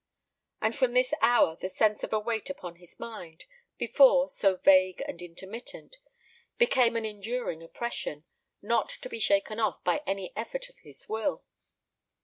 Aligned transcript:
And 0.63 0.75
from 0.75 0.93
this 0.93 1.13
hour 1.21 1.55
the 1.55 1.69
sense 1.69 2.03
of 2.03 2.11
a 2.11 2.19
weight 2.19 2.49
upon 2.49 2.77
his 2.77 2.99
mind, 2.99 3.45
before 3.77 4.29
so 4.29 4.55
vague 4.55 5.03
and 5.07 5.21
intermittent, 5.21 5.97
became 6.57 6.95
an 6.95 7.05
enduring 7.05 7.61
oppression, 7.61 8.23
not 8.63 8.89
to 8.89 9.09
be 9.09 9.19
shaken 9.19 9.59
off 9.59 9.83
by 9.83 10.01
any 10.07 10.35
effort 10.35 10.69
of 10.69 10.79
his 10.79 11.07
will. 11.07 11.43